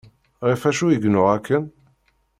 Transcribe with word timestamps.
Ɣef 0.47 0.61
acu 0.69 0.85
i 0.89 0.95
yennuɣ 0.97 1.27
akken? 1.35 1.63